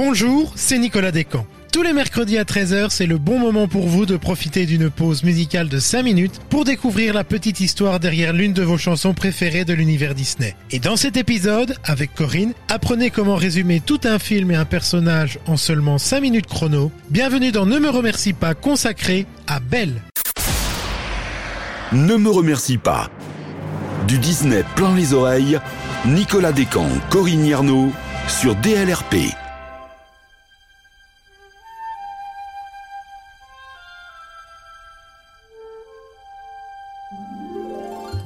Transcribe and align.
Bonjour, 0.00 0.52
c'est 0.54 0.78
Nicolas 0.78 1.10
Descamps. 1.10 1.44
Tous 1.72 1.82
les 1.82 1.92
mercredis 1.92 2.38
à 2.38 2.44
13h, 2.44 2.90
c'est 2.90 3.04
le 3.04 3.18
bon 3.18 3.40
moment 3.40 3.66
pour 3.66 3.88
vous 3.88 4.06
de 4.06 4.16
profiter 4.16 4.64
d'une 4.64 4.90
pause 4.90 5.24
musicale 5.24 5.68
de 5.68 5.80
5 5.80 6.04
minutes 6.04 6.40
pour 6.50 6.64
découvrir 6.64 7.12
la 7.12 7.24
petite 7.24 7.58
histoire 7.58 7.98
derrière 7.98 8.32
l'une 8.32 8.52
de 8.52 8.62
vos 8.62 8.78
chansons 8.78 9.12
préférées 9.12 9.64
de 9.64 9.74
l'univers 9.74 10.14
Disney. 10.14 10.54
Et 10.70 10.78
dans 10.78 10.94
cet 10.94 11.16
épisode, 11.16 11.74
avec 11.82 12.14
Corinne, 12.14 12.52
apprenez 12.68 13.10
comment 13.10 13.34
résumer 13.34 13.80
tout 13.80 13.98
un 14.04 14.20
film 14.20 14.52
et 14.52 14.54
un 14.54 14.64
personnage 14.64 15.40
en 15.48 15.56
seulement 15.56 15.98
5 15.98 16.20
minutes 16.20 16.46
chrono. 16.46 16.92
Bienvenue 17.10 17.50
dans 17.50 17.66
Ne 17.66 17.80
me 17.80 17.90
remercie 17.90 18.34
pas 18.34 18.54
consacré 18.54 19.26
à 19.48 19.58
Belle. 19.58 20.00
Ne 21.90 22.14
me 22.14 22.30
remercie 22.30 22.78
pas. 22.78 23.10
Du 24.06 24.18
Disney 24.18 24.62
plein 24.76 24.94
les 24.94 25.12
oreilles, 25.12 25.58
Nicolas 26.06 26.52
Descamps, 26.52 26.86
Corinne 27.10 27.44
Yerno 27.44 27.90
sur 28.28 28.54
DLRP. 28.54 29.34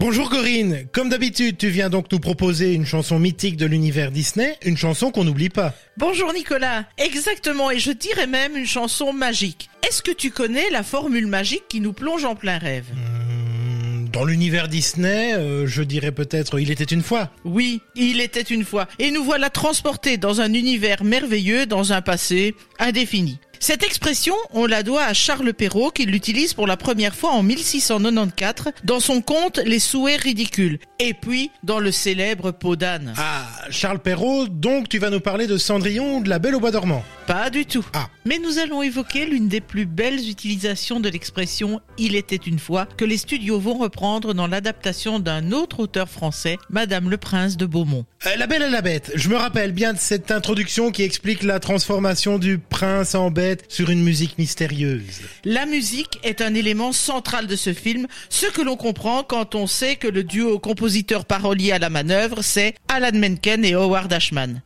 Bonjour 0.05 0.30
Corinne, 0.30 0.88
comme 0.91 1.11
d'habitude 1.11 1.56
tu 1.56 1.69
viens 1.69 1.88
donc 1.88 2.10
nous 2.10 2.19
proposer 2.19 2.74
une 2.74 2.84
chanson 2.84 3.20
mythique 3.20 3.56
de 3.56 3.66
l'univers 3.66 4.10
Disney, 4.10 4.59
une 4.65 4.77
chanson 4.77 5.12
qu'on 5.12 5.23
n'oublie 5.23 5.48
pas. 5.48 5.74
Bonjour 5.97 6.33
Nicolas, 6.33 6.87
exactement, 6.98 7.70
et 7.70 7.79
je 7.79 7.93
dirais 7.93 8.27
même 8.27 8.57
une 8.57 8.66
chanson 8.66 9.12
magique. 9.12 9.70
Est-ce 9.87 10.02
que 10.02 10.10
tu 10.10 10.33
connais 10.33 10.69
la 10.70 10.83
formule 10.83 11.29
magique 11.29 11.69
qui 11.69 11.80
nous 11.80 11.93
plonge 11.93 12.24
en 12.24 12.34
plein 12.34 12.59
rêve? 12.59 12.87
Hmm, 12.93 14.09
Dans 14.09 14.24
l'univers 14.24 14.66
Disney, 14.66 15.34
euh, 15.34 15.69
je 15.69 15.84
dirais 15.84 16.10
peut-être 16.10 16.59
Il 16.59 16.73
était 16.73 16.82
une 16.82 17.02
fois. 17.02 17.30
Oui, 17.45 17.80
il 17.95 18.21
était 18.21 18.41
une 18.43 18.65
fois, 18.65 18.88
et 18.98 19.12
nous 19.12 19.23
voilà 19.23 19.51
transportés 19.51 20.16
dans 20.16 20.41
un 20.41 20.52
univers 20.52 21.05
merveilleux, 21.05 21.65
dans 21.66 21.93
un 21.93 22.02
passé 22.02 22.57
indéfini. 22.80 23.38
Cette 23.62 23.84
expression, 23.84 24.34
on 24.55 24.66
la 24.66 24.83
doit 24.83 25.05
à 25.05 25.15
Charles 25.15 25.52
Perrault 25.52 25.93
qui 25.93 26.05
l'utilise 26.05 26.52
pour 26.52 26.66
la 26.66 26.77
première 26.77 27.15
fois 27.15 27.30
en 27.30 27.45
1694 27.45 28.73
dans 28.82 28.99
son 28.99 29.21
conte 29.21 29.60
Les 29.65 29.79
souhaits 29.79 30.21
ridicules 30.21 30.80
et 30.99 31.15
puis 31.15 31.52
dans 31.63 31.79
le 31.79 31.93
célèbre 31.93 32.51
Peau 32.51 32.74
d'âne. 32.74 33.15
Ah, 33.18 33.46
Charles 33.71 34.01
Perrault, 34.01 34.49
donc 34.49 34.88
tu 34.88 34.99
vas 34.99 35.10
nous 35.10 35.21
parler 35.21 35.46
de 35.46 35.59
Cendrillon 35.59 36.21
de 36.21 36.29
la 36.29 36.40
Belle 36.40 36.57
au 36.57 36.60
bois 36.60 36.73
dormant. 36.73 37.05
Pas 37.33 37.49
du 37.49 37.65
tout. 37.65 37.87
Ah. 37.95 38.11
Mais 38.27 38.38
nous 38.38 38.59
allons 38.59 38.83
évoquer 38.83 39.25
l'une 39.25 39.49
des 39.49 39.63
plus 39.63 39.87
belles 39.87 40.29
utilisations 40.29 41.01
de 41.01 41.09
l'expression 41.09 41.80
Il 41.97 42.15
était 42.15 42.37
une 42.37 42.59
fois 42.59 42.87
que 42.99 43.07
les 43.07 43.16
studios 43.16 43.59
vont 43.59 43.79
reprendre 43.79 44.35
dans 44.35 44.47
l'adaptation 44.47 45.19
d'un 45.19 45.51
autre 45.51 45.80
auteur 45.80 46.11
français, 46.11 46.59
Madame 46.69 47.09
le 47.09 47.16
Prince 47.16 47.57
de 47.57 47.65
Beaumont. 47.65 48.05
Euh, 48.27 48.37
la 48.37 48.47
Belle 48.47 48.65
et 48.65 48.69
la 48.69 48.83
Bête, 48.83 49.13
je 49.15 49.30
me 49.30 49.37
rappelle 49.37 49.73
bien 49.73 49.95
de 49.95 49.99
cette 49.99 50.30
introduction 50.30 50.91
qui 50.91 51.05
explique 51.05 51.43
la 51.43 51.59
transformation 51.59 52.39
du 52.39 52.59
prince 52.59 53.15
en 53.15 53.30
bête 53.30 53.65
sur 53.69 53.89
une 53.89 54.02
musique 54.02 54.37
mystérieuse. 54.37 55.23
La 55.46 55.65
musique 55.65 56.21
est 56.24 56.43
un 56.43 56.52
élément 56.52 56.93
central 56.93 57.46
de 57.46 57.57
ce 57.57 57.73
film, 57.73 58.09
ce 58.29 58.45
que 58.45 58.61
l'on 58.61 58.77
comprend 58.77 59.23
quand 59.23 59.55
on 59.55 59.67
sait 59.67 59.96
que 59.96 60.07
le 60.07 60.23
duo 60.23 60.59
compositeur-parolier 60.59 61.73
à 61.73 61.79
la 61.79 61.89
manœuvre, 61.89 62.43
c'est 62.43 62.74
Alan 62.89 63.19
Menken 63.19 63.65
et 63.65 63.73
Howard 63.73 64.12
Ashman. 64.12 64.61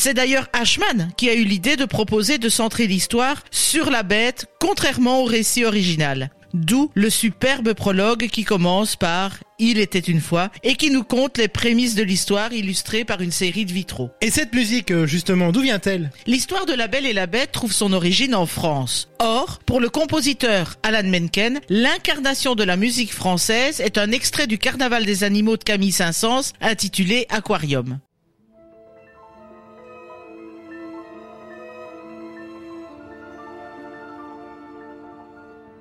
C'est 0.00 0.14
d'ailleurs 0.14 0.46
Ashman 0.52 1.10
qui 1.16 1.28
a 1.28 1.34
eu 1.34 1.42
l'idée 1.42 1.74
de 1.74 1.84
proposer 1.84 2.38
de 2.38 2.48
centrer 2.48 2.86
l'histoire 2.86 3.42
sur 3.50 3.90
la 3.90 4.04
bête, 4.04 4.46
contrairement 4.60 5.22
au 5.22 5.24
récit 5.24 5.64
original. 5.64 6.30
D'où 6.54 6.92
le 6.94 7.10
superbe 7.10 7.74
prologue 7.74 8.28
qui 8.28 8.44
commence 8.44 8.94
par 8.94 9.38
Il 9.58 9.76
était 9.80 9.98
une 9.98 10.20
fois 10.20 10.50
et 10.62 10.76
qui 10.76 10.92
nous 10.92 11.02
conte 11.02 11.36
les 11.36 11.48
prémices 11.48 11.96
de 11.96 12.04
l'histoire 12.04 12.52
illustrées 12.52 13.04
par 13.04 13.20
une 13.20 13.32
série 13.32 13.66
de 13.66 13.72
vitraux. 13.72 14.10
Et 14.20 14.30
cette 14.30 14.54
musique, 14.54 14.92
euh, 14.92 15.04
justement, 15.04 15.50
d'où 15.50 15.62
vient-elle? 15.62 16.12
L'histoire 16.28 16.64
de 16.64 16.74
La 16.74 16.86
Belle 16.86 17.04
et 17.04 17.12
la 17.12 17.26
Bête 17.26 17.50
trouve 17.50 17.72
son 17.72 17.92
origine 17.92 18.36
en 18.36 18.46
France. 18.46 19.08
Or, 19.18 19.58
pour 19.66 19.80
le 19.80 19.90
compositeur 19.90 20.76
Alan 20.84 21.08
Menken, 21.08 21.58
l'incarnation 21.68 22.54
de 22.54 22.62
la 22.62 22.76
musique 22.76 23.12
française 23.12 23.80
est 23.80 23.98
un 23.98 24.12
extrait 24.12 24.46
du 24.46 24.58
Carnaval 24.58 25.04
des 25.04 25.24
animaux 25.24 25.56
de 25.56 25.64
Camille 25.64 25.90
Saint-Saëns 25.90 26.52
intitulé 26.60 27.26
Aquarium. 27.30 27.98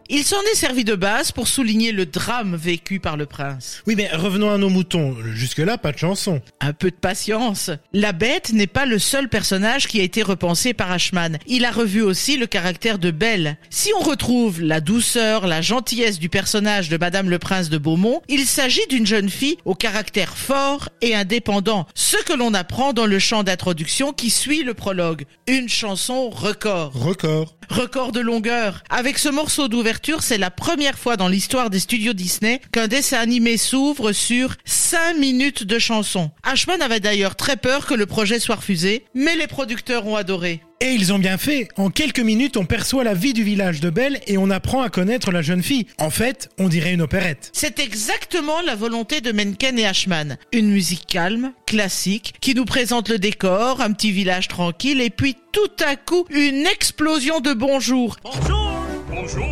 Il 0.09 0.23
s'en 0.23 0.41
est 0.53 0.55
servi 0.55 0.85
de 0.85 0.95
base 0.95 1.33
pour 1.33 1.49
souligner 1.49 1.91
le 1.91 2.05
drame 2.05 2.55
vécu 2.55 3.01
par 3.01 3.17
le 3.17 3.25
prince. 3.25 3.83
Oui, 3.87 3.95
mais 3.97 4.07
revenons 4.07 4.49
à 4.49 4.57
nos 4.57 4.69
moutons. 4.69 5.17
Jusque-là, 5.33 5.77
pas 5.77 5.91
de 5.91 5.97
chanson. 5.97 6.41
Un 6.61 6.71
peu 6.71 6.91
de 6.91 6.95
patience. 6.95 7.71
La 7.91 8.13
bête 8.13 8.53
n'est 8.53 8.67
pas 8.67 8.85
le 8.85 8.99
seul 8.99 9.27
personnage 9.27 9.87
qui 9.87 9.99
a 9.99 10.03
été 10.03 10.23
repensé 10.23 10.73
par 10.73 10.91
Ashman. 10.91 11.37
Il 11.45 11.65
a 11.65 11.71
revu 11.71 12.01
aussi 12.01 12.37
le 12.37 12.47
caractère 12.47 12.99
de 12.99 13.11
Belle. 13.11 13.57
Si 13.69 13.91
on 13.99 14.03
retrouve 14.03 14.61
la 14.61 14.79
douceur, 14.79 15.45
la 15.45 15.61
gentillesse 15.61 16.19
du 16.19 16.29
personnage 16.29 16.87
de 16.87 16.95
Madame 16.95 17.29
le 17.29 17.37
Prince 17.37 17.69
de 17.69 17.77
Beaumont, 17.77 18.21
il 18.29 18.45
s'agit 18.45 18.87
d'une 18.89 19.05
jeune 19.05 19.29
fille 19.29 19.57
au 19.65 19.75
caractère 19.75 20.37
fort 20.37 20.87
et 21.01 21.15
indépendant. 21.15 21.85
Ce 21.95 22.15
que 22.23 22.33
l'on 22.33 22.53
apprend 22.53 22.93
dans 22.93 23.07
le 23.07 23.19
chant 23.19 23.43
d'introduction 23.43 24.13
qui 24.13 24.29
suit 24.29 24.63
le 24.63 24.73
prologue. 24.73 25.25
Une 25.47 25.67
chanson 25.67 26.29
record. 26.29 26.93
Record. 26.93 27.56
Record 27.69 28.11
de 28.11 28.21
longueur. 28.21 28.83
Avec 28.89 29.17
ce 29.17 29.29
morceau 29.29 29.67
d'ouverture, 29.67 30.23
c'est 30.23 30.37
la 30.37 30.49
première 30.49 30.97
fois 30.97 31.17
dans 31.17 31.27
l'histoire 31.27 31.69
des 31.69 31.79
studios 31.79 32.13
Disney 32.13 32.61
qu'un 32.71 32.87
dessin 32.87 33.19
animé 33.19 33.57
s'ouvre 33.57 34.13
sur 34.13 34.55
5 34.65 35.17
minutes 35.17 35.63
de 35.63 35.77
chanson. 35.77 36.31
Ashman 36.43 36.81
avait 36.81 36.99
d'ailleurs 37.01 37.35
très 37.35 37.57
peur 37.57 37.85
que 37.85 37.93
le 37.93 38.05
projet 38.05 38.39
soit 38.39 38.55
refusé, 38.55 39.03
mais 39.13 39.35
les 39.35 39.47
producteurs 39.47 40.07
ont 40.07 40.15
adoré. 40.15 40.61
Et 40.79 40.91
ils 40.91 41.11
ont 41.11 41.17
bien 41.17 41.39
fait. 41.39 41.69
En 41.75 41.89
quelques 41.89 42.19
minutes, 42.19 42.55
on 42.55 42.65
perçoit 42.65 43.03
la 43.03 43.15
vie 43.15 43.33
du 43.33 43.43
village 43.43 43.79
de 43.79 43.89
Belle 43.89 44.19
et 44.27 44.37
on 44.37 44.51
apprend 44.51 44.83
à 44.83 44.89
connaître 44.89 45.31
la 45.31 45.41
jeune 45.41 45.63
fille. 45.63 45.87
En 45.97 46.11
fait, 46.11 46.49
on 46.59 46.67
dirait 46.67 46.93
une 46.93 47.01
opérette. 47.01 47.49
C'est 47.53 47.79
exactement 47.79 48.61
la 48.61 48.75
volonté 48.75 49.19
de 49.19 49.31
Menken 49.31 49.79
et 49.79 49.87
Ashman. 49.87 50.37
Une 50.53 50.69
musique 50.69 51.07
calme, 51.07 51.53
classique, 51.65 52.35
qui 52.41 52.53
nous 52.53 52.65
présente 52.65 53.09
le 53.09 53.17
décor, 53.17 53.81
un 53.81 53.91
petit 53.91 54.11
village 54.11 54.49
tranquille, 54.49 55.01
et 55.01 55.09
puis 55.09 55.35
tout 55.51 55.83
à 55.83 55.95
coup, 55.95 56.25
une 56.29 56.67
explosion 56.67 57.39
de 57.39 57.53
bonjour. 57.53 58.17
Bonjour 58.23 58.71
Bonjour 59.09 59.47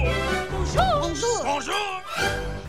Bonjour 0.52 1.44
Bonjour 1.44 2.04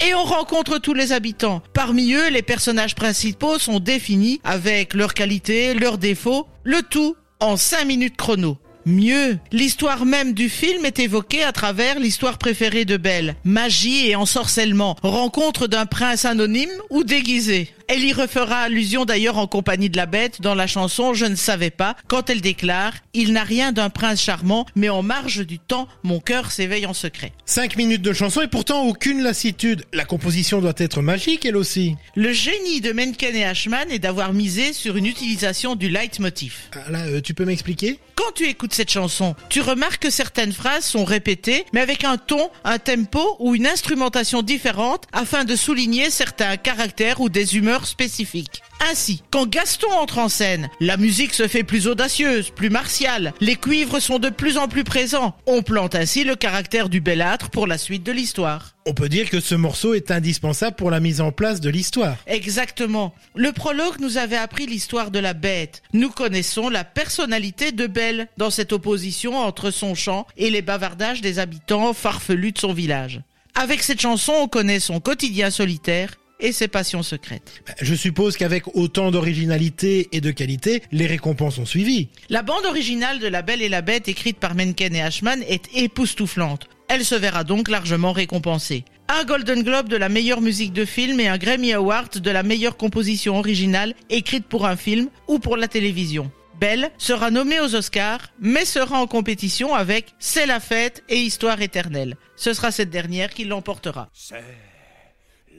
Et 0.00 0.14
on 0.14 0.24
rencontre 0.24 0.78
tous 0.78 0.94
les 0.94 1.12
habitants. 1.12 1.62
Parmi 1.74 2.14
eux, 2.14 2.30
les 2.30 2.42
personnages 2.42 2.94
principaux 2.94 3.58
sont 3.58 3.80
définis 3.80 4.40
avec 4.44 4.94
leurs 4.94 5.12
qualités, 5.12 5.74
leurs 5.74 5.98
défauts, 5.98 6.46
le 6.64 6.80
tout 6.80 7.16
en 7.40 7.56
5 7.56 7.84
minutes 7.84 8.16
chrono. 8.16 8.58
Mieux, 8.86 9.38
l'histoire 9.50 10.06
même 10.06 10.32
du 10.32 10.48
film 10.48 10.84
est 10.84 11.00
évoquée 11.00 11.42
à 11.42 11.50
travers 11.50 11.98
l'histoire 11.98 12.38
préférée 12.38 12.84
de 12.84 12.96
Belle. 12.96 13.34
Magie 13.42 14.08
et 14.08 14.14
ensorcellement, 14.14 14.96
rencontre 15.02 15.66
d'un 15.66 15.86
prince 15.86 16.24
anonyme 16.24 16.70
ou 16.90 17.02
déguisé. 17.02 17.74
Elle 17.88 18.04
y 18.04 18.12
refera 18.12 18.62
allusion 18.62 19.04
d'ailleurs 19.04 19.38
en 19.38 19.46
compagnie 19.46 19.88
de 19.88 19.96
la 19.96 20.06
bête 20.06 20.40
dans 20.40 20.56
la 20.56 20.66
chanson 20.66 21.14
Je 21.14 21.24
ne 21.24 21.36
savais 21.36 21.70
pas, 21.70 21.96
quand 22.08 22.28
elle 22.30 22.40
déclare 22.40 22.94
Il 23.14 23.32
n'a 23.32 23.44
rien 23.44 23.70
d'un 23.70 23.90
prince 23.90 24.20
charmant, 24.20 24.66
mais 24.74 24.88
en 24.88 25.02
marge 25.02 25.46
du 25.46 25.60
temps, 25.60 25.86
mon 26.02 26.18
cœur 26.18 26.50
s'éveille 26.50 26.86
en 26.86 26.94
secret. 26.94 27.32
5 27.44 27.76
minutes 27.76 28.02
de 28.02 28.12
chanson 28.12 28.42
et 28.42 28.48
pourtant 28.48 28.84
aucune 28.86 29.22
lassitude. 29.22 29.84
La 29.92 30.04
composition 30.04 30.60
doit 30.60 30.74
être 30.78 31.00
magique, 31.00 31.44
elle 31.44 31.56
aussi. 31.56 31.94
Le 32.16 32.32
génie 32.32 32.80
de 32.80 32.90
Menken 32.90 33.36
et 33.36 33.44
Ashman 33.44 33.88
est 33.90 34.00
d'avoir 34.00 34.32
misé 34.32 34.72
sur 34.72 34.96
une 34.96 35.06
utilisation 35.06 35.76
du 35.76 35.88
leitmotiv. 35.88 36.56
Ah, 36.72 36.90
là, 36.90 37.06
euh, 37.06 37.20
tu 37.20 37.34
peux 37.34 37.44
m'expliquer? 37.44 38.00
Quand 38.16 38.32
tu 38.34 38.48
écoutes 38.48 38.72
cette 38.72 38.90
chanson, 38.90 39.36
tu 39.50 39.60
remarques 39.60 40.02
que 40.02 40.10
certaines 40.10 40.52
phrases 40.52 40.84
sont 40.84 41.04
répétées, 41.04 41.66
mais 41.72 41.82
avec 41.82 42.02
un 42.02 42.16
ton, 42.16 42.50
un 42.64 42.78
tempo 42.78 43.36
ou 43.38 43.54
une 43.54 43.66
instrumentation 43.66 44.42
différente 44.42 45.04
afin 45.12 45.44
de 45.44 45.54
souligner 45.54 46.10
certains 46.10 46.56
caractères 46.56 47.20
ou 47.20 47.28
des 47.28 47.56
humeurs 47.56 47.75
spécifiques. 47.84 48.62
Ainsi, 48.90 49.22
quand 49.30 49.46
Gaston 49.46 49.90
entre 49.92 50.18
en 50.18 50.28
scène, 50.28 50.70
la 50.80 50.96
musique 50.96 51.34
se 51.34 51.48
fait 51.48 51.64
plus 51.64 51.88
audacieuse, 51.88 52.50
plus 52.50 52.70
martiale, 52.70 53.34
les 53.40 53.56
cuivres 53.56 54.00
sont 54.00 54.18
de 54.18 54.30
plus 54.30 54.56
en 54.56 54.68
plus 54.68 54.84
présents. 54.84 55.36
On 55.46 55.62
plante 55.62 55.94
ainsi 55.94 56.24
le 56.24 56.36
caractère 56.36 56.88
du 56.88 57.00
bellâtre 57.00 57.50
pour 57.50 57.66
la 57.66 57.78
suite 57.78 58.02
de 58.04 58.12
l'histoire. 58.12 58.76
On 58.86 58.94
peut 58.94 59.08
dire 59.08 59.30
que 59.30 59.40
ce 59.40 59.56
morceau 59.56 59.94
est 59.94 60.12
indispensable 60.12 60.76
pour 60.76 60.90
la 60.90 61.00
mise 61.00 61.20
en 61.20 61.32
place 61.32 61.60
de 61.60 61.70
l'histoire. 61.70 62.16
Exactement. 62.26 63.12
Le 63.34 63.50
prologue 63.50 63.98
nous 64.00 64.16
avait 64.16 64.36
appris 64.36 64.66
l'histoire 64.66 65.10
de 65.10 65.18
la 65.18 65.34
bête. 65.34 65.82
Nous 65.92 66.10
connaissons 66.10 66.68
la 66.68 66.84
personnalité 66.84 67.72
de 67.72 67.88
Belle 67.88 68.28
dans 68.36 68.50
cette 68.50 68.72
opposition 68.72 69.36
entre 69.36 69.70
son 69.70 69.94
chant 69.94 70.26
et 70.36 70.50
les 70.50 70.62
bavardages 70.62 71.20
des 71.20 71.40
habitants 71.40 71.92
farfelus 71.94 72.52
de 72.52 72.58
son 72.58 72.72
village. 72.72 73.20
Avec 73.54 73.82
cette 73.82 74.00
chanson, 74.00 74.34
on 74.36 74.48
connaît 74.48 74.80
son 74.80 75.00
quotidien 75.00 75.50
solitaire 75.50 76.12
et 76.40 76.52
ses 76.52 76.68
passions 76.68 77.02
secrètes. 77.02 77.62
Je 77.80 77.94
suppose 77.94 78.36
qu'avec 78.36 78.74
autant 78.74 79.10
d'originalité 79.10 80.08
et 80.12 80.20
de 80.20 80.30
qualité, 80.30 80.82
les 80.92 81.06
récompenses 81.06 81.58
ont 81.58 81.66
suivi. 81.66 82.08
La 82.28 82.42
bande 82.42 82.66
originale 82.66 83.18
de 83.18 83.26
La 83.26 83.42
Belle 83.42 83.62
et 83.62 83.68
la 83.68 83.82
Bête 83.82 84.08
écrite 84.08 84.38
par 84.38 84.54
Menken 84.54 84.94
et 84.94 85.02
Ashman 85.02 85.42
est 85.42 85.74
époustouflante. 85.74 86.68
Elle 86.88 87.04
se 87.04 87.14
verra 87.14 87.44
donc 87.44 87.68
largement 87.68 88.12
récompensée. 88.12 88.84
Un 89.08 89.24
Golden 89.24 89.62
Globe 89.62 89.88
de 89.88 89.96
la 89.96 90.08
meilleure 90.08 90.40
musique 90.40 90.72
de 90.72 90.84
film 90.84 91.20
et 91.20 91.28
un 91.28 91.38
Grammy 91.38 91.72
Award 91.72 92.18
de 92.18 92.30
la 92.30 92.42
meilleure 92.42 92.76
composition 92.76 93.38
originale 93.38 93.94
écrite 94.10 94.46
pour 94.46 94.66
un 94.66 94.76
film 94.76 95.08
ou 95.28 95.38
pour 95.38 95.56
la 95.56 95.68
télévision. 95.68 96.30
Belle 96.60 96.90
sera 96.96 97.30
nommée 97.30 97.60
aux 97.60 97.74
Oscars, 97.74 98.32
mais 98.40 98.64
sera 98.64 99.00
en 99.00 99.06
compétition 99.06 99.74
avec 99.74 100.14
C'est 100.18 100.46
la 100.46 100.58
fête 100.58 101.04
et 101.08 101.18
Histoire 101.18 101.60
éternelle. 101.60 102.16
Ce 102.34 102.52
sera 102.54 102.70
cette 102.70 102.90
dernière 102.90 103.30
qui 103.30 103.44
l'emportera. 103.44 104.08
C'est 104.14 104.42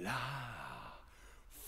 la 0.01 0.11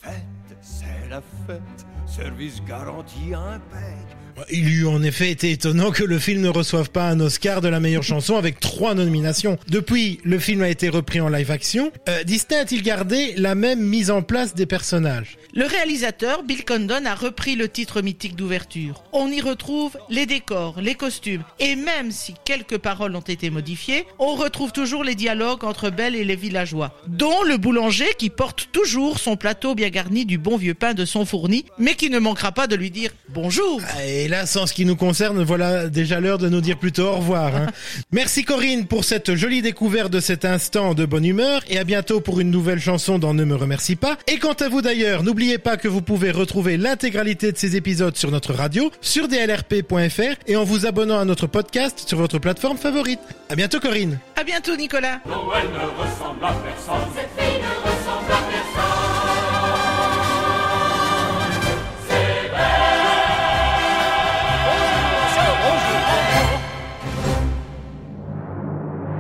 fête, 0.02 0.58
c'est 0.62 1.10
la 1.10 1.22
fête, 1.46 1.86
service 2.06 2.64
garanti 2.64 3.34
impec. 3.34 4.19
Il 4.52 4.70
eût 4.70 4.88
en 4.88 5.04
effet 5.04 5.32
été 5.32 5.52
étonnant 5.52 5.92
que 5.92 6.04
le 6.04 6.20
film 6.20 6.42
ne 6.42 6.50
reçoive 6.50 6.90
pas 6.90 7.10
un 7.10 7.20
Oscar 7.20 7.62
de 7.62 7.68
la 7.68 7.80
meilleure 7.80 8.04
chanson 8.04 8.38
avec 8.38 8.60
trois 8.60 8.96
nominations. 8.96 9.58
Depuis, 9.68 10.20
le 10.24 10.40
film 10.40 10.62
a 10.62 10.70
été 10.70 10.90
repris 10.90 11.22
en 11.22 11.30
live 11.30 11.52
action. 11.52 11.92
Euh, 12.08 12.24
Disney 12.24 12.60
a-t-il 12.60 12.82
gardé 12.82 13.34
la 13.38 13.56
même 13.56 13.82
mise 13.82 14.12
en 14.12 14.22
place 14.22 14.56
des 14.56 14.66
personnages? 14.66 15.38
Le 15.54 15.66
réalisateur 15.66 16.44
Bill 16.44 16.64
Condon 16.64 17.06
a 17.06 17.16
repris 17.16 17.56
le 17.56 17.68
titre 17.68 18.02
mythique 18.02 18.36
d'ouverture. 18.36 19.04
On 19.12 19.32
y 19.32 19.42
retrouve 19.42 19.98
les 20.10 20.26
décors, 20.26 20.80
les 20.80 20.96
costumes, 20.96 21.44
et 21.60 21.76
même 21.76 22.12
si 22.12 22.36
quelques 22.46 22.78
paroles 22.78 23.16
ont 23.16 23.22
été 23.22 23.50
modifiées, 23.50 24.06
on 24.20 24.36
retrouve 24.36 24.72
toujours 24.72 25.04
les 25.04 25.16
dialogues 25.16 25.64
entre 25.64 25.90
Belle 25.90 26.16
et 26.16 26.24
les 26.24 26.36
villageois, 26.36 26.94
dont 27.08 27.44
le 27.44 27.58
boulanger 27.58 28.08
qui 28.18 28.30
porte 28.30 28.70
toujours 28.72 29.20
son 29.20 29.36
plateau 29.36 29.74
bien 29.74 29.90
garni 29.90 30.26
du 30.26 30.38
bon 30.38 30.56
vieux 30.56 30.76
pain 30.76 30.94
de 30.94 31.06
son 31.06 31.26
fourni, 31.26 31.66
mais 31.78 31.96
qui 31.96 32.10
ne 32.10 32.20
manquera 32.20 32.52
pas 32.52 32.68
de 32.68 32.76
lui 32.76 32.92
dire 32.92 33.12
bonjour. 33.30 33.82
Et 34.06 34.28
là, 34.30 34.46
sans 34.46 34.66
ce 34.68 34.74
qui 34.74 34.86
nous 34.86 34.96
concerne, 34.96 35.44
voilà 35.44 35.88
déjà 35.88 36.20
l'heure 36.20 36.38
de 36.38 36.50
nous 36.50 36.62
dire 36.62 36.78
plutôt 36.78 37.08
au 37.08 37.16
revoir. 37.18 37.56
hein. 37.56 37.68
Merci 38.12 38.44
Corinne 38.44 38.86
pour 38.88 39.04
cette 39.04 39.36
jolie 39.36 39.62
découverte 39.62 40.12
de 40.12 40.20
cet 40.20 40.46
instant 40.46 40.94
de 40.94 41.06
bonne 41.06 41.26
humeur 41.26 41.62
et 41.68 41.78
à 41.78 41.84
bientôt 41.84 42.22
pour 42.22 42.40
une 42.40 42.52
nouvelle 42.52 42.80
chanson 42.80 43.20
dans 43.20 43.34
Ne 43.34 43.44
me 43.46 43.56
remercie 43.56 43.96
pas. 43.96 44.18
Et 44.28 44.38
quant 44.38 44.54
à 44.54 44.70
vous 44.70 44.82
d'ailleurs, 44.82 45.24
n'oubliez 45.24 45.58
pas 45.58 45.78
que 45.78 45.88
vous 45.88 46.02
pouvez 46.02 46.32
retrouver 46.32 46.78
l'intégralité 46.78 47.52
de 47.52 47.58
ces 47.58 47.76
épisodes 47.76 48.16
sur 48.16 48.32
notre 48.32 48.54
radio, 48.54 48.92
sur 49.02 49.28
dlrp.fr 49.28 50.36
et 50.48 50.56
en 50.56 50.64
vous 50.64 50.86
abonnant 50.86 51.20
à 51.20 51.26
notre 51.26 51.48
podcast 51.48 52.04
sur 52.08 52.18
votre 52.18 52.40
plateforme 52.40 52.78
favorite. 52.78 53.20
À 53.50 53.56
bientôt 53.56 53.80
Corinne. 53.80 54.20
À 54.36 54.44
bientôt 54.44 54.76
Nicolas. 54.76 55.20
Noël 55.26 55.66
ne 55.74 56.02
ressemble 56.02 56.44
à 56.46 56.54
personne. 56.54 57.59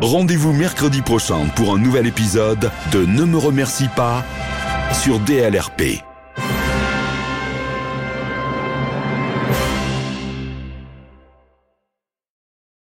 Rendez-vous 0.01 0.53
mercredi 0.53 1.01
prochain 1.01 1.47
pour 1.57 1.75
un 1.75 1.77
nouvel 1.77 2.07
épisode 2.07 2.71
de 2.93 3.05
Ne 3.05 3.25
me 3.25 3.37
remercie 3.37 3.89
pas 3.89 4.23
sur 4.93 5.19
DLRP. 5.19 6.08